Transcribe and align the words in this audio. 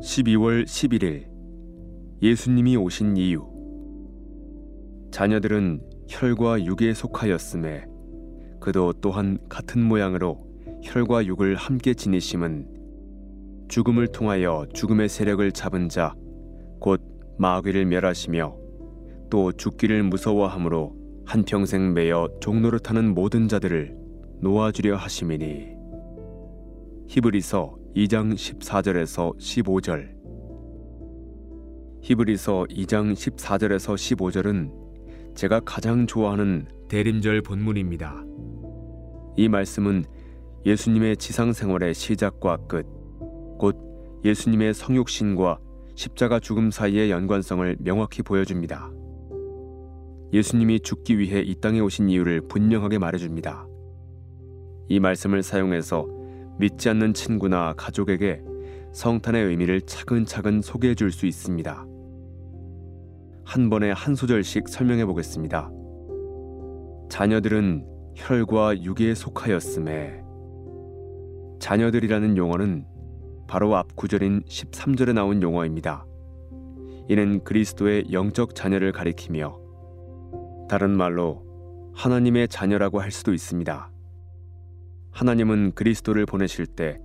12월 0.00 0.64
11일 0.64 1.26
예수님이 2.22 2.76
오신 2.76 3.16
이유. 3.16 3.46
자녀들은 5.10 5.80
혈과 6.08 6.64
육에 6.64 6.92
속하였음에 6.92 7.86
그도 8.60 8.92
또한 8.94 9.38
같은 9.48 9.82
모양으로 9.82 10.46
혈과 10.82 11.26
육을 11.26 11.56
함께 11.56 11.94
지니심은 11.94 12.68
죽음을 13.68 14.08
통하여 14.08 14.66
죽음의 14.72 15.08
세력을 15.08 15.50
잡은 15.52 15.88
자 15.88 16.14
곧 16.78 17.00
마귀를 17.38 17.86
멸하시며 17.86 18.56
또 19.30 19.52
죽기를 19.52 20.02
무서워함으로 20.04 20.94
한평생 21.24 21.94
매여 21.94 22.28
종노릇하는 22.40 23.14
모든 23.14 23.48
자들을 23.48 23.96
놓아주려 24.40 24.96
하심이니. 24.96 25.74
히브리서 27.08 27.76
2장 27.96 28.34
14절에서 28.34 29.34
15절 29.38 30.10
히브리서 32.02 32.66
2장 32.68 33.14
14절에서 33.14 33.94
15절은 33.94 35.34
제가 35.34 35.60
가장 35.60 36.06
좋아하는 36.06 36.68
대림절 36.88 37.40
본문입니다. 37.40 38.22
이 39.38 39.48
말씀은 39.48 40.04
예수님의 40.66 41.16
지상 41.16 41.54
생활의 41.54 41.94
시작과 41.94 42.58
끝, 42.66 42.86
곧 43.58 44.20
예수님의 44.26 44.74
성육신과 44.74 45.58
십자가 45.94 46.38
죽음 46.38 46.70
사이의 46.70 47.10
연관성을 47.10 47.76
명확히 47.80 48.22
보여줍니다. 48.22 48.90
예수님이 50.34 50.80
죽기 50.80 51.18
위해 51.18 51.40
이 51.40 51.54
땅에 51.54 51.80
오신 51.80 52.10
이유를 52.10 52.42
분명하게 52.42 52.98
말해줍니다. 52.98 53.66
이 54.90 55.00
말씀을 55.00 55.42
사용해서 55.42 56.15
믿지 56.58 56.88
않는 56.88 57.14
친구나 57.14 57.74
가족에게 57.76 58.42
성탄의 58.92 59.44
의미를 59.44 59.80
차근차근 59.82 60.62
소개해 60.62 60.94
줄 60.94 61.12
수 61.12 61.26
있습니다. 61.26 61.86
한 63.44 63.70
번에 63.70 63.92
한 63.92 64.14
소절씩 64.14 64.68
설명해 64.68 65.04
보겠습니다. 65.06 65.70
자녀들은 67.08 67.86
혈과 68.16 68.82
육에 68.82 69.14
속하였음에 69.14 70.22
자녀들이라는 71.60 72.36
용어는 72.36 72.86
바로 73.46 73.76
앞 73.76 73.94
구절인 73.94 74.42
13절에 74.48 75.12
나온 75.12 75.42
용어입니다. 75.42 76.06
이는 77.08 77.44
그리스도의 77.44 78.12
영적 78.12 78.54
자녀를 78.54 78.92
가리키며 78.92 79.60
다른 80.68 80.90
말로 80.90 81.44
하나님의 81.94 82.48
자녀라고 82.48 83.00
할 83.00 83.12
수도 83.12 83.32
있습니다. 83.32 83.90
하나님은 85.16 85.72
그리스도를 85.72 86.26
보내실 86.26 86.66
때 86.66 87.00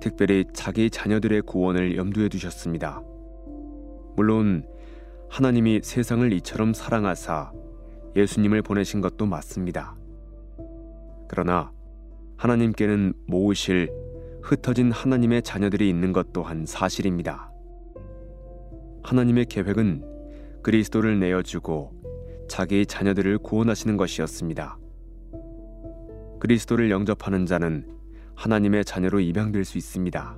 특별히 0.00 0.44
자기 0.52 0.90
자녀들의 0.90 1.42
구원을 1.42 1.96
염두에 1.96 2.28
두셨습니다. 2.28 3.00
물론 4.16 4.66
하나님이 5.30 5.78
세상을 5.84 6.32
이처럼 6.32 6.74
사랑하사 6.74 7.52
예수님을 8.16 8.62
보내신 8.62 9.00
것도 9.00 9.26
맞습니다. 9.26 9.94
그러나 11.28 11.70
하나님께는 12.36 13.12
모으실 13.28 13.92
흩어진 14.42 14.90
하나님의 14.90 15.42
자녀들이 15.42 15.88
있는 15.88 16.12
것 16.12 16.32
또한 16.32 16.66
사실입니다. 16.66 17.52
하나님의 19.04 19.44
계획은 19.44 20.04
그리스도를 20.64 21.20
내어주고 21.20 21.92
자기 22.48 22.86
자녀들을 22.86 23.38
구원하시는 23.38 23.96
것이었습니다. 23.96 24.81
그리스도를 26.42 26.90
영접하는 26.90 27.46
자는 27.46 27.86
하나님의 28.34 28.84
자녀로 28.84 29.20
입양될 29.20 29.64
수 29.64 29.78
있습니다. 29.78 30.36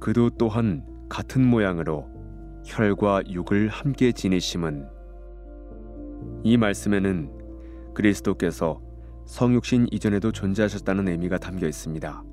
그도 0.00 0.28
또한 0.30 0.84
같은 1.08 1.46
모양으로 1.46 2.08
혈과 2.66 3.22
육을 3.30 3.68
함께 3.68 4.10
지니심은 4.10 4.88
이 6.42 6.56
말씀에는 6.56 7.30
그리스도께서 7.94 8.82
성육신 9.24 9.86
이전에도 9.92 10.32
존재하셨다는 10.32 11.06
의미가 11.06 11.38
담겨 11.38 11.68
있습니다. 11.68 12.24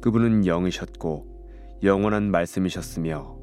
그분은 0.00 0.46
영이셨고 0.46 1.80
영원한 1.82 2.30
말씀이셨으며 2.30 3.36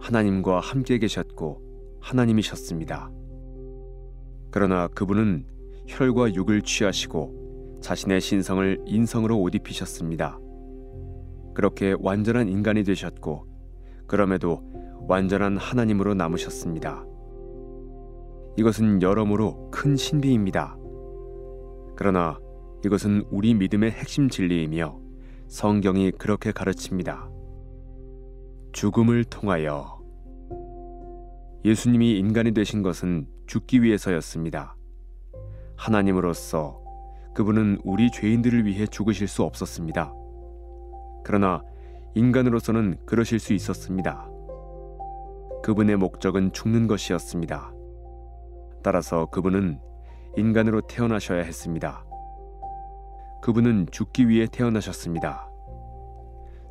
하나님과 0.00 0.60
함께 0.60 0.98
계셨고 0.98 1.62
하나님이셨습니다. 2.02 3.10
그러나 4.50 4.88
그분은 4.88 5.46
혈과 5.88 6.34
육을 6.34 6.62
취하시고 6.62 7.80
자신의 7.82 8.20
신성을 8.20 8.82
인성으로 8.86 9.40
옷 9.40 9.54
입히셨습니다. 9.54 10.38
그렇게 11.54 11.96
완전한 11.98 12.48
인간이 12.48 12.84
되셨고 12.84 13.46
그럼에도 14.06 14.62
완전한 15.08 15.56
하나님으로 15.56 16.14
남으셨습니다. 16.14 17.04
이것은 18.56 19.02
여러모로 19.02 19.70
큰 19.70 19.96
신비입니다. 19.96 20.76
그러나 21.96 22.38
이것은 22.84 23.24
우리 23.30 23.54
믿음의 23.54 23.90
핵심 23.90 24.28
진리이며 24.28 25.00
성경이 25.48 26.12
그렇게 26.12 26.52
가르칩니다. 26.52 27.30
죽음을 28.72 29.24
통하여 29.24 29.98
예수님이 31.64 32.18
인간이 32.18 32.52
되신 32.52 32.82
것은 32.82 33.26
죽기 33.46 33.82
위해서였습니다. 33.82 34.77
하나님으로서 35.78 36.82
그분은 37.34 37.78
우리 37.84 38.10
죄인들을 38.10 38.66
위해 38.66 38.86
죽으실 38.86 39.28
수 39.28 39.44
없었습니다. 39.44 40.12
그러나 41.24 41.62
인간으로서는 42.14 42.98
그러실 43.06 43.38
수 43.38 43.52
있었습니다. 43.54 44.28
그분의 45.62 45.96
목적은 45.96 46.52
죽는 46.52 46.88
것이었습니다. 46.88 47.72
따라서 48.82 49.26
그분은 49.26 49.78
인간으로 50.36 50.80
태어나셔야 50.82 51.42
했습니다. 51.42 52.04
그분은 53.40 53.86
죽기 53.92 54.28
위해 54.28 54.46
태어나셨습니다. 54.50 55.48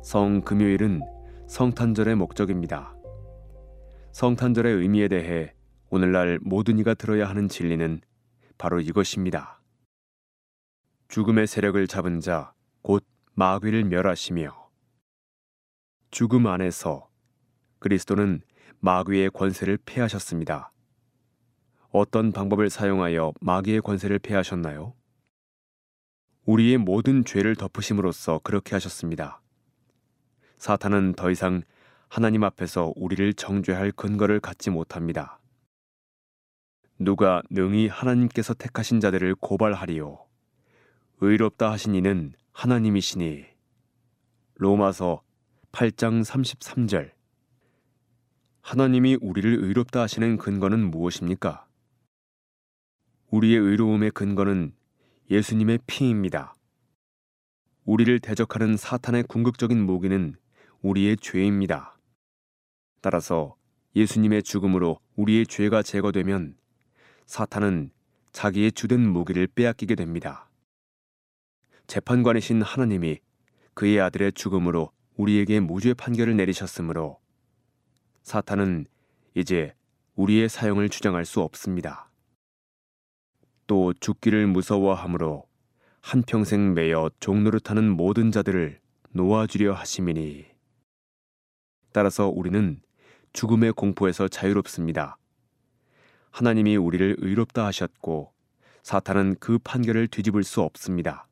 성 0.02 0.42
금요일은 0.42 1.00
성탄절의 1.46 2.14
목적입니다. 2.14 2.94
성탄절의 4.12 4.74
의미에 4.74 5.08
대해 5.08 5.54
오늘날 5.90 6.38
모든 6.42 6.78
이가 6.78 6.92
들어야 6.92 7.26
하는 7.28 7.48
진리는 7.48 8.00
바로 8.58 8.80
이것입니다. 8.80 9.60
죽음의 11.08 11.46
세력을 11.46 11.86
잡은 11.86 12.20
자, 12.20 12.52
곧 12.82 13.06
마귀를 13.34 13.84
멸하시며 13.84 14.68
죽음 16.10 16.46
안에서 16.46 17.08
그리스도는 17.78 18.42
마귀의 18.80 19.30
권세를 19.30 19.78
패하셨습니다. 19.84 20.72
어떤 21.90 22.32
방법을 22.32 22.68
사용하여 22.68 23.32
마귀의 23.40 23.80
권세를 23.80 24.18
패하셨나요? 24.18 24.94
우리의 26.44 26.78
모든 26.78 27.24
죄를 27.24 27.56
덮으심으로써 27.56 28.40
그렇게 28.42 28.74
하셨습니다. 28.74 29.40
사탄은 30.58 31.12
더 31.14 31.30
이상 31.30 31.62
하나님 32.08 32.42
앞에서 32.42 32.92
우리를 32.96 33.34
정죄할 33.34 33.92
근거를 33.92 34.40
갖지 34.40 34.70
못합니다. 34.70 35.38
누가 37.00 37.42
능히 37.48 37.86
하나님께서 37.86 38.54
택하신 38.54 38.98
자들을 38.98 39.36
고발하리요 39.36 40.18
의롭다 41.20 41.70
하신 41.70 41.94
이는 41.94 42.32
하나님이시니 42.52 43.44
로마서 44.56 45.22
8장 45.70 46.24
33절 46.24 47.12
하나님이 48.62 49.16
우리를 49.20 49.62
의롭다 49.62 50.02
하시는 50.02 50.36
근거는 50.38 50.90
무엇입니까? 50.90 51.66
우리의 53.30 53.60
의로움의 53.60 54.10
근거는 54.10 54.74
예수님의 55.30 55.78
피입니다. 55.86 56.54
우리를 57.84 58.18
대적하는 58.18 58.76
사탄의 58.76 59.22
궁극적인 59.24 59.80
무기는 59.80 60.34
우리의 60.82 61.16
죄입니다. 61.18 61.96
따라서 63.00 63.56
예수님의 63.94 64.42
죽음으로 64.42 64.98
우리의 65.16 65.46
죄가 65.46 65.82
제거되면 65.82 66.58
사탄은 67.28 67.90
자기의 68.32 68.72
주된 68.72 69.00
무기를 69.06 69.46
빼앗기게 69.46 69.96
됩니다. 69.96 70.48
재판관이신 71.86 72.62
하나님이 72.62 73.18
그의 73.74 74.00
아들의 74.00 74.32
죽음으로 74.32 74.92
우리에게 75.16 75.60
무죄 75.60 75.92
판결을 75.92 76.38
내리셨으므로 76.38 77.20
사탄은 78.22 78.86
이제 79.34 79.74
우리의 80.14 80.48
사형을 80.48 80.88
주장할 80.88 81.26
수 81.26 81.42
없습니다. 81.42 82.10
또 83.66 83.92
죽기를 83.92 84.46
무서워하므로 84.46 85.46
한평생 86.00 86.72
매여 86.72 87.10
종노릇하는 87.20 87.90
모든 87.90 88.32
자들을 88.32 88.80
놓아주려 89.10 89.74
하심이니 89.74 90.46
따라서 91.92 92.28
우리는 92.28 92.80
죽음의 93.34 93.74
공포에서 93.74 94.28
자유롭습니다. 94.28 95.18
하나님이 96.30 96.76
우리를 96.76 97.16
의롭다 97.18 97.66
하셨고 97.66 98.32
사탄은 98.82 99.36
그 99.40 99.58
판결을 99.58 100.08
뒤집을 100.08 100.44
수 100.44 100.62
없습니다. 100.62 101.28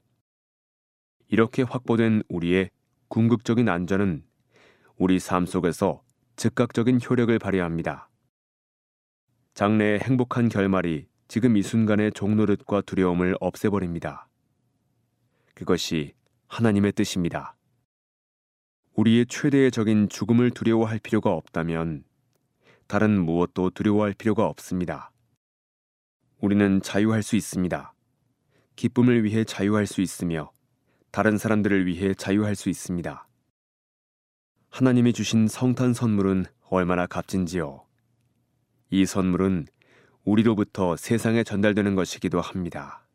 이렇게 1.29 1.63
확보된 1.63 2.23
우리의 2.29 2.71
궁극적인 3.09 3.69
안전은 3.69 4.25
우리 4.97 5.19
삶 5.19 5.47
속에서 5.47 6.03
즉각적인 6.37 7.01
효력을 7.09 7.39
발휘합니다. 7.39 8.09
장래의 9.55 10.01
행복한 10.01 10.49
결말이 10.49 11.07
지금 11.29 11.57
이 11.57 11.63
순간의 11.63 12.13
종노릇과 12.13 12.83
두려움을 12.83 13.37
없애버립니다. 13.41 14.29
그것이 15.55 16.13
하나님의 16.49 16.93
뜻입니다. 16.93 17.57
우리의 18.95 19.27
최대의 19.27 19.71
적인 19.71 20.09
죽음을 20.09 20.51
두려워할 20.51 20.99
필요가 20.99 21.31
없다면 21.31 22.05
다른 22.87 23.25
무엇도 23.25 23.71
두려워할 23.71 24.15
필요가 24.15 24.47
없습니다. 24.47 25.11
우리는 26.41 26.81
자유할 26.83 27.23
수 27.23 27.37
있습니다. 27.37 27.95
기쁨을 28.77 29.25
위해 29.25 29.45
자유할 29.45 29.87
수 29.87 30.01
있으며 30.01 30.53
다른 31.11 31.39
사람들을 31.39 31.87
위해 31.87 32.15
자유할 32.15 32.55
수 32.55 32.69
있습니다. 32.69 33.27
하나님이 34.69 35.13
주신 35.13 35.49
성탄 35.49 35.95
선물은 35.95 36.45
얼마나 36.69 37.07
값진지요. 37.07 37.87
이 38.91 39.07
선물은 39.07 39.67
우리로부터 40.25 40.97
세상에 40.97 41.43
전달되는 41.43 41.95
것이기도 41.95 42.41
합니다. 42.41 43.06